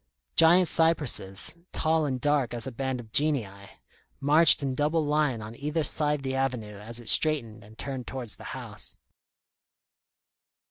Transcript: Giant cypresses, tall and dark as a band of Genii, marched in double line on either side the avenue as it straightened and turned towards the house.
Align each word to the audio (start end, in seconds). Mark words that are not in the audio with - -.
Giant 0.35 0.67
cypresses, 0.67 1.55
tall 1.71 2.07
and 2.07 2.19
dark 2.19 2.55
as 2.55 2.65
a 2.65 2.71
band 2.71 2.99
of 2.99 3.11
Genii, 3.11 3.69
marched 4.19 4.63
in 4.63 4.73
double 4.73 5.05
line 5.05 5.43
on 5.43 5.55
either 5.55 5.83
side 5.83 6.23
the 6.23 6.33
avenue 6.33 6.79
as 6.79 6.99
it 6.99 7.07
straightened 7.07 7.63
and 7.63 7.77
turned 7.77 8.07
towards 8.07 8.37
the 8.37 8.45
house. 8.57 8.97